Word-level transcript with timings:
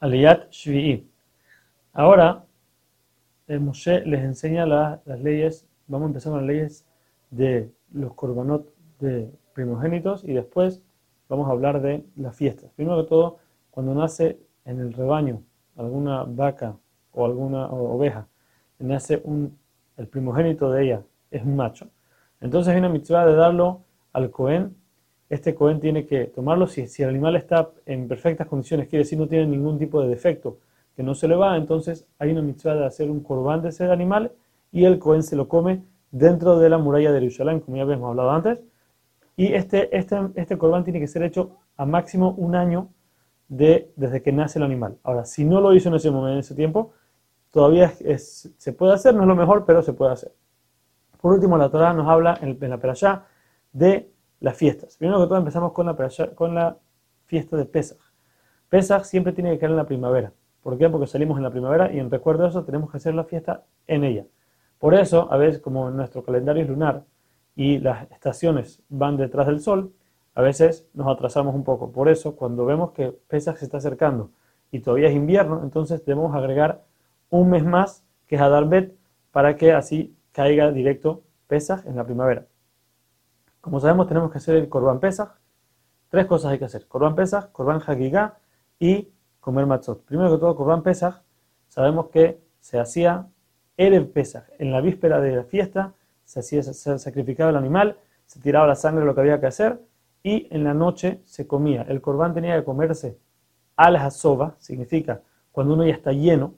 Aliyat 0.00 0.50
Shvi'i. 0.50 1.06
Ahora, 1.92 2.44
el 3.46 3.60
Moshe 3.60 4.04
les 4.04 4.22
enseña 4.22 4.66
las 4.66 5.20
leyes, 5.20 5.66
vamos 5.86 6.06
a 6.06 6.08
empezar 6.08 6.32
con 6.32 6.40
las 6.40 6.48
leyes 6.48 6.84
de 7.30 7.70
los 7.92 8.14
korbanot 8.14 8.66
de 9.00 9.30
primogénitos 9.54 10.24
y 10.24 10.32
después 10.32 10.82
vamos 11.28 11.48
a 11.48 11.52
hablar 11.52 11.80
de 11.80 12.04
las 12.16 12.36
fiestas. 12.36 12.70
Primero 12.76 13.02
que 13.02 13.08
todo, 13.08 13.38
cuando 13.70 13.94
nace 13.94 14.38
en 14.64 14.80
el 14.80 14.92
rebaño 14.92 15.42
alguna 15.76 16.24
vaca 16.24 16.76
o 17.12 17.24
alguna 17.24 17.66
oveja, 17.66 18.26
nace 18.78 19.20
un, 19.24 19.56
el 19.96 20.06
primogénito 20.08 20.70
de 20.70 20.84
ella, 20.84 21.02
es 21.30 21.42
un 21.42 21.56
macho. 21.56 21.88
Entonces 22.40 22.72
hay 22.72 22.78
una 22.78 22.88
mitzvah 22.88 23.24
de 23.26 23.34
darlo 23.34 23.82
al 24.12 24.30
Cohen. 24.30 24.76
Este 25.28 25.54
Cohen 25.54 25.80
tiene 25.80 26.06
que 26.06 26.26
tomarlo 26.26 26.66
si, 26.66 26.86
el 27.02 27.08
animal 27.08 27.36
está 27.36 27.70
en 27.84 28.06
perfectas 28.08 28.46
condiciones, 28.46 28.88
quiere 28.88 29.04
decir 29.04 29.18
no 29.18 29.26
tiene 29.26 29.46
ningún 29.46 29.78
tipo 29.78 30.00
de 30.00 30.08
defecto, 30.08 30.58
que 30.94 31.02
no 31.02 31.14
se 31.14 31.28
le 31.28 31.36
va, 31.36 31.56
entonces 31.56 32.06
hay 32.18 32.30
una 32.30 32.42
mitzvah 32.42 32.74
de 32.74 32.86
hacer 32.86 33.10
un 33.10 33.20
corbán 33.20 33.62
de 33.62 33.70
ese 33.70 33.84
animal 33.90 34.32
y 34.72 34.84
el 34.84 34.98
Cohen 34.98 35.22
se 35.22 35.36
lo 35.36 35.48
come 35.48 35.82
dentro 36.10 36.58
de 36.58 36.70
la 36.70 36.78
muralla 36.78 37.12
de 37.12 37.20
Jerusalén, 37.20 37.60
como 37.60 37.76
ya 37.76 37.82
habíamos 37.82 38.08
hablado 38.08 38.30
antes. 38.30 38.62
Y 39.36 39.52
este, 39.52 39.94
este, 39.96 40.16
este 40.34 40.56
corbán 40.56 40.84
tiene 40.84 41.00
que 41.00 41.06
ser 41.06 41.22
hecho 41.22 41.56
a 41.76 41.84
máximo 41.84 42.34
un 42.38 42.54
año 42.54 42.88
de, 43.48 43.92
desde 43.96 44.22
que 44.22 44.32
nace 44.32 44.58
el 44.58 44.64
animal. 44.64 44.96
Ahora, 45.02 45.24
si 45.24 45.44
no 45.44 45.60
lo 45.60 45.74
hizo 45.74 45.88
en 45.88 45.96
ese 45.96 46.10
momento, 46.10 46.32
en 46.32 46.38
ese 46.38 46.54
tiempo, 46.54 46.92
todavía 47.50 47.90
se 47.90 48.72
puede 48.72 48.94
hacer, 48.94 49.14
no 49.14 49.22
es 49.22 49.28
lo 49.28 49.36
mejor, 49.36 49.64
pero 49.64 49.82
se 49.82 49.92
puede 49.92 50.12
hacer. 50.12 50.32
Por 51.20 51.32
último, 51.32 51.56
la 51.56 51.70
Torah 51.70 51.92
nos 51.92 52.08
habla 52.08 52.38
en, 52.40 52.58
la 52.60 52.78
perashá 52.78 53.24
de 53.72 54.10
las 54.40 54.56
fiestas. 54.56 54.96
Primero 54.96 55.20
que 55.20 55.26
todo 55.26 55.38
empezamos 55.38 55.72
con 55.72 55.86
la, 55.86 55.96
con 56.34 56.54
la 56.54 56.76
fiesta 57.26 57.56
de 57.56 57.64
Pesach. 57.64 57.98
Pesach 58.68 59.04
siempre 59.04 59.32
tiene 59.32 59.52
que 59.52 59.58
caer 59.58 59.70
en 59.70 59.76
la 59.76 59.86
primavera. 59.86 60.32
¿Por 60.62 60.76
qué? 60.76 60.88
Porque 60.88 61.06
salimos 61.06 61.36
en 61.36 61.44
la 61.44 61.50
primavera 61.50 61.92
y 61.92 61.98
en 61.98 62.10
recuerdo 62.10 62.42
de 62.42 62.48
eso 62.50 62.64
tenemos 62.64 62.90
que 62.90 62.96
hacer 62.96 63.14
la 63.14 63.24
fiesta 63.24 63.64
en 63.86 64.04
ella. 64.04 64.26
Por 64.78 64.94
eso, 64.94 65.32
a 65.32 65.36
veces, 65.36 65.60
como 65.60 65.90
nuestro 65.90 66.24
calendario 66.24 66.62
es 66.62 66.68
lunar 66.68 67.04
y 67.54 67.78
las 67.78 68.10
estaciones 68.10 68.82
van 68.88 69.16
detrás 69.16 69.46
del 69.46 69.60
sol, 69.60 69.92
a 70.34 70.42
veces 70.42 70.86
nos 70.92 71.06
atrasamos 71.08 71.54
un 71.54 71.64
poco. 71.64 71.92
Por 71.92 72.08
eso, 72.08 72.36
cuando 72.36 72.66
vemos 72.66 72.92
que 72.92 73.12
Pesach 73.28 73.56
se 73.56 73.64
está 73.64 73.78
acercando 73.78 74.30
y 74.70 74.80
todavía 74.80 75.08
es 75.08 75.14
invierno, 75.14 75.62
entonces 75.62 76.04
debemos 76.04 76.34
agregar 76.34 76.82
un 77.30 77.48
mes 77.50 77.64
más, 77.64 78.04
que 78.26 78.36
es 78.36 78.42
Adarbet, 78.42 78.94
para 79.32 79.56
que 79.56 79.72
así 79.72 80.14
caiga 80.32 80.72
directo 80.72 81.22
Pesach 81.46 81.86
en 81.86 81.96
la 81.96 82.04
primavera. 82.04 82.46
Como 83.66 83.80
sabemos, 83.80 84.06
tenemos 84.06 84.30
que 84.30 84.38
hacer 84.38 84.54
el 84.54 84.68
Corban 84.68 85.00
Pesach. 85.00 85.30
Tres 86.08 86.26
cosas 86.26 86.52
hay 86.52 86.58
que 86.60 86.66
hacer: 86.66 86.86
Corban 86.86 87.16
Pesach, 87.16 87.50
Corban 87.50 87.82
Hagigah 87.84 88.38
y 88.78 89.08
comer 89.40 89.66
matzot. 89.66 90.04
Primero 90.04 90.30
que 90.30 90.38
todo, 90.38 90.54
Corban 90.54 90.84
Pesach, 90.84 91.16
sabemos 91.66 92.06
que 92.10 92.40
se 92.60 92.78
hacía 92.78 93.26
Erev 93.76 94.12
Pesach, 94.12 94.44
en 94.60 94.70
la 94.70 94.80
víspera 94.80 95.20
de 95.20 95.34
la 95.34 95.42
fiesta, 95.42 95.94
se, 96.22 96.38
hacía, 96.38 96.62
se 96.62 96.96
sacrificaba 97.00 97.50
el 97.50 97.56
animal, 97.56 97.98
se 98.24 98.38
tiraba 98.38 98.68
la 98.68 98.76
sangre, 98.76 99.04
lo 99.04 99.16
que 99.16 99.22
había 99.22 99.40
que 99.40 99.46
hacer, 99.46 99.80
y 100.22 100.46
en 100.52 100.62
la 100.62 100.72
noche 100.72 101.20
se 101.24 101.48
comía. 101.48 101.82
El 101.88 102.00
corbán 102.00 102.34
tenía 102.34 102.54
que 102.54 102.64
comerse 102.64 103.18
al 103.74 103.96
hasoba, 103.96 104.54
significa 104.58 105.22
cuando 105.50 105.74
uno 105.74 105.84
ya 105.84 105.94
está 105.94 106.12
lleno, 106.12 106.54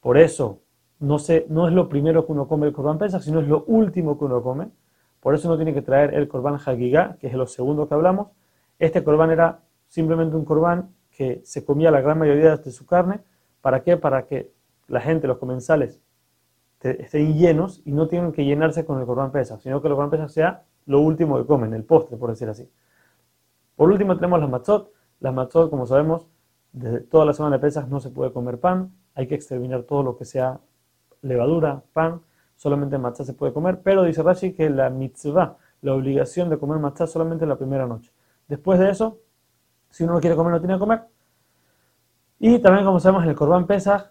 por 0.00 0.18
eso 0.18 0.58
no, 0.98 1.18
no 1.50 1.68
es 1.68 1.72
lo 1.72 1.88
primero 1.88 2.26
que 2.26 2.32
uno 2.32 2.48
come 2.48 2.66
el 2.66 2.72
corbán 2.72 2.98
pesach, 2.98 3.22
sino 3.22 3.38
es 3.38 3.46
lo 3.46 3.62
último 3.68 4.18
que 4.18 4.24
uno 4.24 4.42
come. 4.42 4.70
Por 5.26 5.34
eso 5.34 5.48
uno 5.48 5.56
tiene 5.56 5.74
que 5.74 5.82
traer 5.82 6.14
el 6.14 6.28
corbán 6.28 6.54
hagigá, 6.54 7.16
que 7.18 7.26
es 7.26 7.34
lo 7.34 7.48
segundo 7.48 7.88
que 7.88 7.94
hablamos. 7.94 8.28
Este 8.78 9.02
corbán 9.02 9.32
era 9.32 9.58
simplemente 9.88 10.36
un 10.36 10.44
corbán 10.44 10.94
que 11.10 11.42
se 11.44 11.64
comía 11.64 11.90
la 11.90 12.00
gran 12.00 12.16
mayoría 12.16 12.56
de 12.56 12.70
su 12.70 12.86
carne. 12.86 13.18
¿Para 13.60 13.82
qué? 13.82 13.96
Para 13.96 14.26
que 14.26 14.52
la 14.86 15.00
gente, 15.00 15.26
los 15.26 15.38
comensales, 15.38 16.00
estén 16.80 17.36
llenos 17.36 17.82
y 17.84 17.90
no 17.90 18.06
tienen 18.06 18.30
que 18.30 18.44
llenarse 18.44 18.84
con 18.84 19.00
el 19.00 19.04
corbán 19.04 19.32
pesa, 19.32 19.58
sino 19.58 19.82
que 19.82 19.88
el 19.88 19.94
corbán 19.94 20.10
pesa 20.10 20.28
sea 20.28 20.62
lo 20.84 21.00
último 21.00 21.38
que 21.38 21.44
comen, 21.44 21.74
el 21.74 21.82
postre, 21.82 22.16
por 22.16 22.30
decir 22.30 22.48
así. 22.48 22.70
Por 23.74 23.90
último 23.90 24.14
tenemos 24.14 24.38
las 24.38 24.48
matzot. 24.48 24.92
Las 25.18 25.34
matzot, 25.34 25.70
como 25.70 25.86
sabemos, 25.86 26.28
desde 26.72 27.00
toda 27.00 27.24
la 27.24 27.32
semana 27.32 27.56
de 27.56 27.62
pesas 27.62 27.88
no 27.88 27.98
se 27.98 28.10
puede 28.10 28.32
comer 28.32 28.60
pan, 28.60 28.92
hay 29.16 29.26
que 29.26 29.34
exterminar 29.34 29.82
todo 29.82 30.04
lo 30.04 30.16
que 30.16 30.24
sea 30.24 30.60
levadura, 31.20 31.82
pan, 31.92 32.20
solamente 32.56 32.98
matzah 32.98 33.24
se 33.24 33.34
puede 33.34 33.52
comer, 33.52 33.80
pero 33.82 34.02
dice 34.02 34.22
Rashi 34.22 34.52
que 34.52 34.68
la 34.70 34.90
mitzvah, 34.90 35.56
la 35.82 35.94
obligación 35.94 36.50
de 36.50 36.58
comer 36.58 36.78
matzah 36.78 37.06
solamente 37.06 37.44
en 37.44 37.50
la 37.50 37.56
primera 37.56 37.86
noche. 37.86 38.10
Después 38.48 38.78
de 38.78 38.90
eso, 38.90 39.18
si 39.90 40.04
uno 40.04 40.14
no 40.14 40.20
quiere 40.20 40.36
comer, 40.36 40.52
no 40.52 40.60
tiene 40.60 40.74
que 40.74 40.80
comer. 40.80 41.02
Y 42.38 42.58
también, 42.58 42.84
como 42.84 43.00
sabemos, 43.00 43.24
el 43.26 43.34
Corban 43.34 43.66
Pesach, 43.66 44.10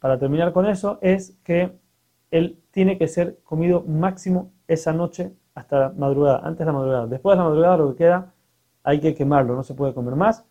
para 0.00 0.18
terminar 0.18 0.52
con 0.52 0.66
eso, 0.66 0.98
es 1.00 1.36
que 1.44 1.76
él 2.30 2.60
tiene 2.70 2.98
que 2.98 3.08
ser 3.08 3.38
comido 3.44 3.82
máximo 3.82 4.52
esa 4.66 4.92
noche 4.92 5.32
hasta 5.54 5.78
la 5.78 5.88
madrugada, 5.90 6.40
antes 6.44 6.58
de 6.58 6.66
la 6.66 6.72
madrugada. 6.72 7.06
Después 7.06 7.34
de 7.34 7.42
la 7.42 7.48
madrugada, 7.48 7.76
lo 7.78 7.90
que 7.90 7.96
queda, 7.96 8.32
hay 8.82 9.00
que 9.00 9.14
quemarlo, 9.14 9.54
no 9.54 9.62
se 9.62 9.74
puede 9.74 9.94
comer 9.94 10.16
más. 10.16 10.44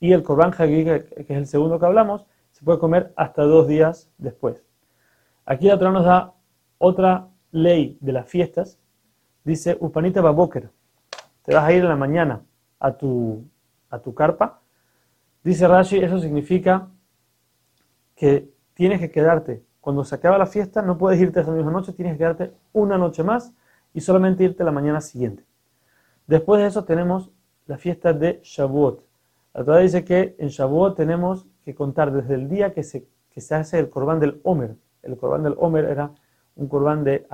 Y 0.00 0.12
el 0.12 0.22
Corban 0.22 0.52
Hagui, 0.56 0.84
que 0.84 1.06
es 1.16 1.30
el 1.30 1.46
segundo 1.46 1.78
que 1.78 1.86
hablamos, 1.86 2.26
se 2.52 2.64
puede 2.64 2.78
comer 2.78 3.12
hasta 3.16 3.42
dos 3.42 3.68
días 3.68 4.10
después. 4.18 4.62
Aquí 5.46 5.68
la 5.68 5.78
Torah 5.78 5.92
nos 5.92 6.04
da 6.04 6.34
otra 6.80 7.28
ley 7.52 7.98
de 8.00 8.12
las 8.12 8.26
fiestas. 8.26 8.78
Dice, 9.44 9.76
Upanita 9.78 10.20
Baboker, 10.20 10.70
te 11.44 11.54
vas 11.54 11.64
a 11.64 11.72
ir 11.72 11.82
en 11.82 11.88
la 11.88 11.96
mañana 11.96 12.42
a 12.80 12.92
tu, 12.92 13.44
a 13.90 13.98
tu 13.98 14.14
carpa. 14.14 14.60
Dice 15.44 15.68
Rashi, 15.68 15.98
eso 15.98 16.18
significa 16.18 16.88
que 18.16 18.50
tienes 18.74 18.98
que 18.98 19.10
quedarte. 19.10 19.62
Cuando 19.80 20.04
se 20.04 20.14
acaba 20.14 20.38
la 20.38 20.46
fiesta, 20.46 20.82
no 20.82 20.98
puedes 20.98 21.20
irte 21.20 21.40
esa 21.40 21.52
misma 21.52 21.70
noche, 21.70 21.92
tienes 21.92 22.14
que 22.14 22.18
quedarte 22.18 22.52
una 22.72 22.98
noche 22.98 23.22
más 23.22 23.52
y 23.92 24.00
solamente 24.00 24.44
irte 24.44 24.64
la 24.64 24.72
mañana 24.72 25.00
siguiente. 25.00 25.44
Después 26.26 26.60
de 26.60 26.66
eso 26.66 26.84
tenemos 26.84 27.30
la 27.66 27.76
fiesta 27.76 28.12
de 28.12 28.40
Shavuot. 28.42 29.04
La 29.54 29.64
Torah 29.64 29.78
dice 29.78 30.04
que 30.04 30.34
en 30.38 30.48
Shavuot 30.48 30.96
tenemos 30.96 31.46
que 31.64 31.74
contar 31.74 32.12
desde 32.12 32.34
el 32.34 32.48
día 32.48 32.72
que 32.72 32.82
se, 32.82 33.06
que 33.30 33.40
se 33.40 33.54
hace 33.54 33.78
el 33.78 33.90
corbán 33.90 34.20
del 34.20 34.40
Omer, 34.44 34.76
el 35.02 35.16
corbán 35.16 35.42
del 35.42 35.54
Homer 35.58 35.84
era 35.84 36.12
un 36.56 36.68
corbán 36.68 37.04
de, 37.04 37.26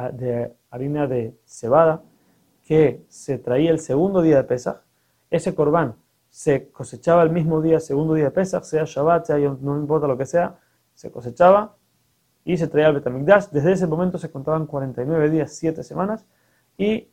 harina 0.71 1.06
de 1.06 1.37
cebada 1.44 2.03
que 2.65 3.04
se 3.09 3.38
traía 3.38 3.71
el 3.71 3.78
segundo 3.78 4.22
día 4.22 4.37
de 4.37 4.44
Pesach. 4.44 4.78
Ese 5.31 5.54
corbán 5.54 5.97
se 6.28 6.69
cosechaba 6.71 7.22
el 7.22 7.31
mismo 7.31 7.60
día, 7.60 7.81
segundo 7.81 8.15
día 8.15 8.26
de 8.26 8.31
Pesach, 8.31 8.65
sea 8.65 8.84
Shabbat, 8.84 9.26
sea 9.26 9.38
no 9.38 9.78
importa 9.78 10.06
lo 10.06 10.16
que 10.16 10.26
sea, 10.26 10.59
se 10.94 11.10
cosechaba 11.10 11.76
y 12.44 12.56
se 12.56 12.69
traía 12.69 12.88
al 12.88 12.94
Betamigdash. 12.94 13.49
Desde 13.50 13.72
ese 13.72 13.87
momento 13.87 14.19
se 14.19 14.31
contaban 14.31 14.66
49 14.66 15.31
días, 15.31 15.53
7 15.55 15.82
semanas, 15.82 16.26
y 16.78 17.09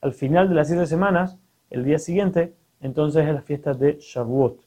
al 0.00 0.12
final 0.12 0.48
de 0.48 0.54
las 0.54 0.68
7 0.68 0.86
semanas, 0.86 1.38
el 1.70 1.84
día 1.84 1.98
siguiente, 1.98 2.54
entonces 2.80 3.26
es 3.26 3.34
la 3.34 3.42
fiesta 3.42 3.74
de 3.74 3.98
Shavuot. 4.00 4.60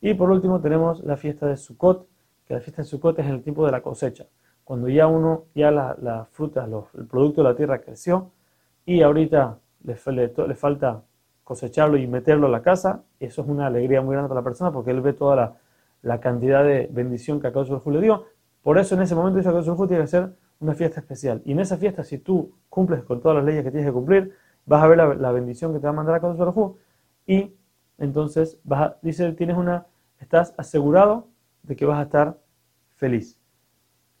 Y 0.00 0.14
por 0.14 0.30
último 0.30 0.60
tenemos 0.60 1.02
la 1.02 1.16
fiesta 1.16 1.46
de 1.46 1.56
Sukkot, 1.56 2.06
que 2.46 2.54
la 2.54 2.60
fiesta 2.60 2.82
de 2.82 2.88
Sukkot 2.88 3.18
es 3.18 3.26
en 3.26 3.32
el 3.32 3.42
tiempo 3.42 3.64
de 3.64 3.72
la 3.72 3.82
cosecha 3.82 4.26
cuando 4.64 4.88
ya 4.88 5.06
uno, 5.06 5.44
ya 5.54 5.70
la, 5.70 5.96
la 6.00 6.24
fruta, 6.32 6.64
el 6.64 7.06
producto 7.06 7.42
de 7.42 7.48
la 7.48 7.54
tierra 7.54 7.80
creció 7.80 8.32
y 8.86 9.02
ahorita 9.02 9.58
le, 9.84 10.54
falta 10.54 11.02
cosecharlo 11.42 11.96
y 11.98 12.06
meterlo 12.06 12.46
a 12.46 12.50
la 12.50 12.62
casa, 12.62 13.02
eso 13.20 13.42
es 13.42 13.48
una 13.48 13.66
alegría 13.66 14.00
muy 14.00 14.12
grande 14.12 14.28
para 14.28 14.40
la 14.40 14.44
persona 14.44 14.72
porque 14.72 14.90
él 14.90 15.00
ve 15.00 15.12
toda 15.12 15.58
la, 16.02 16.20
cantidad 16.20 16.64
de 16.64 16.88
bendición 16.90 17.40
que 17.40 17.48
Akadosh 17.48 17.68
Baruj 17.68 17.88
le 17.88 18.00
dio. 18.00 18.26
Por 18.62 18.78
eso 18.78 18.94
en 18.94 19.02
ese 19.02 19.14
momento 19.14 19.38
dice 19.38 19.48
Akadosh 19.48 19.68
Baruj 19.68 19.88
tiene 19.88 20.02
que 20.04 20.08
ser 20.08 20.34
una 20.60 20.74
fiesta 20.74 21.00
especial. 21.00 21.42
Y 21.44 21.52
en 21.52 21.60
esa 21.60 21.76
fiesta, 21.76 22.04
si 22.04 22.18
tú 22.18 22.54
cumples 22.68 23.04
con 23.04 23.20
todas 23.20 23.36
las 23.36 23.44
leyes 23.44 23.62
que 23.62 23.70
tienes 23.70 23.88
que 23.88 23.92
cumplir, 23.92 24.34
vas 24.66 24.82
a 24.82 24.86
ver 24.86 24.98
la, 24.98 25.32
bendición 25.32 25.72
que 25.72 25.78
te 25.78 25.84
va 25.84 25.90
a 25.90 25.94
mandar 25.94 26.14
Akadosh 26.14 26.38
Baruj 26.38 26.76
y 27.26 27.54
entonces 27.98 28.58
vas 28.64 28.80
a, 28.80 28.98
dice, 29.02 29.32
tienes 29.32 29.56
una, 29.56 29.86
estás 30.18 30.54
asegurado 30.56 31.28
de 31.62 31.76
que 31.76 31.84
vas 31.86 31.98
a 31.98 32.02
estar 32.02 32.38
feliz. 32.96 33.38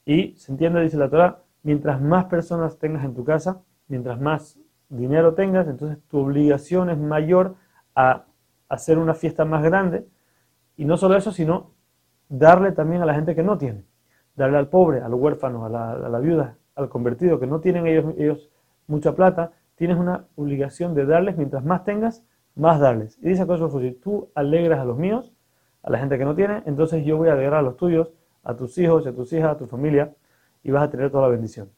Y 0.04 0.34
se 0.36 0.52
entiende, 0.52 0.80
dice 0.82 0.96
la 0.96 1.08
Torah, 1.08 1.42
mientras 1.62 2.00
más 2.00 2.26
personas 2.26 2.78
tengas 2.78 3.04
en 3.04 3.14
tu 3.14 3.24
casa, 3.24 3.62
mientras 3.88 4.20
más 4.20 4.58
dinero 4.88 5.34
tengas, 5.34 5.66
entonces 5.66 5.98
tu 6.08 6.18
obligación 6.18 6.90
es 6.90 6.98
mayor 6.98 7.56
a 7.94 8.24
hacer 8.68 8.98
una 8.98 9.14
fiesta 9.14 9.44
más 9.44 9.62
grande. 9.62 10.06
Y 10.76 10.84
no 10.84 10.96
solo 10.96 11.16
eso, 11.16 11.32
sino 11.32 11.72
darle 12.28 12.72
también 12.72 13.02
a 13.02 13.06
la 13.06 13.14
gente 13.14 13.34
que 13.34 13.42
no 13.42 13.58
tiene. 13.58 13.84
Darle 14.36 14.58
al 14.58 14.68
pobre, 14.68 15.00
al 15.00 15.14
huérfano, 15.14 15.64
a 15.64 15.68
la, 15.68 16.18
viuda, 16.18 16.56
al 16.74 16.88
convertido, 16.88 17.38
que 17.38 17.46
no 17.46 17.60
tienen 17.60 17.86
ellos, 17.86 18.50
mucha 18.86 19.14
plata, 19.14 19.52
tienes 19.76 19.96
una 19.96 20.26
obligación 20.36 20.94
de 20.94 21.06
darles, 21.06 21.36
mientras 21.36 21.64
más 21.64 21.84
tengas, 21.84 22.24
más 22.54 22.80
darles. 22.80 23.18
Y 23.22 23.28
dice 23.28 23.46
cosa 23.46 23.68
si 23.80 23.92
tú 23.92 24.30
alegras 24.34 24.80
a 24.80 24.84
los 24.84 24.98
míos, 24.98 25.32
a 25.82 25.90
la 25.90 25.98
gente 25.98 26.18
que 26.18 26.24
no 26.24 26.34
tiene, 26.34 26.62
entonces 26.66 27.04
yo 27.04 27.16
voy 27.16 27.28
a 27.28 27.34
alegrar 27.34 27.60
a 27.60 27.62
los 27.62 27.76
tuyos 27.76 28.12
a 28.44 28.54
tus 28.54 28.76
hijos, 28.78 29.06
a 29.06 29.12
tus 29.12 29.32
hijas, 29.32 29.52
a 29.52 29.58
tu 29.58 29.66
familia, 29.66 30.14
y 30.62 30.70
vas 30.70 30.84
a 30.84 30.90
tener 30.90 31.10
toda 31.10 31.24
la 31.24 31.28
bendición. 31.30 31.70